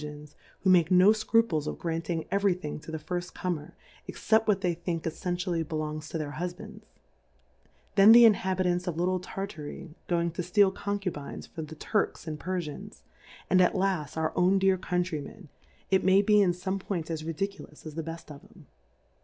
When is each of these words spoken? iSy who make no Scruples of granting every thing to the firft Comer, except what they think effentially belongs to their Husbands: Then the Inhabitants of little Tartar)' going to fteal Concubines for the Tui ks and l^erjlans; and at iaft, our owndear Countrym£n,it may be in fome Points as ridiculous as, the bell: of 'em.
iSy 0.03 0.33
who 0.61 0.69
make 0.71 0.89
no 0.89 1.13
Scruples 1.13 1.67
of 1.67 1.77
granting 1.77 2.25
every 2.31 2.55
thing 2.55 2.79
to 2.79 2.89
the 2.89 2.97
firft 2.97 3.35
Comer, 3.35 3.75
except 4.07 4.47
what 4.47 4.61
they 4.61 4.73
think 4.73 5.05
effentially 5.05 5.61
belongs 5.61 6.09
to 6.09 6.17
their 6.17 6.31
Husbands: 6.41 6.83
Then 7.93 8.11
the 8.11 8.25
Inhabitants 8.25 8.87
of 8.87 8.97
little 8.97 9.19
Tartar)' 9.19 9.89
going 10.07 10.31
to 10.31 10.41
fteal 10.41 10.73
Concubines 10.73 11.45
for 11.45 11.61
the 11.61 11.75
Tui 11.75 12.07
ks 12.13 12.25
and 12.25 12.39
l^erjlans; 12.39 13.03
and 13.47 13.61
at 13.61 13.73
iaft, 13.73 14.17
our 14.17 14.31
owndear 14.31 14.75
Countrym£n,it 14.79 16.03
may 16.03 16.23
be 16.23 16.41
in 16.41 16.53
fome 16.53 16.79
Points 16.79 17.11
as 17.11 17.23
ridiculous 17.23 17.85
as, 17.85 17.93
the 17.93 18.01
bell: 18.01 18.17
of 18.29 18.43
'em. 18.43 18.65